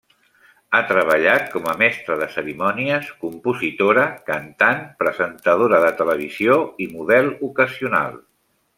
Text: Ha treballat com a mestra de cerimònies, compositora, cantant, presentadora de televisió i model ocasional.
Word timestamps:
Ha 0.77 0.79
treballat 0.91 1.43
com 1.55 1.67
a 1.73 1.75
mestra 1.81 2.15
de 2.21 2.29
cerimònies, 2.37 3.11
compositora, 3.25 4.07
cantant, 4.33 4.83
presentadora 5.05 5.85
de 5.87 5.95
televisió 6.03 6.61
i 6.87 6.93
model 6.99 7.35
ocasional. 7.53 8.23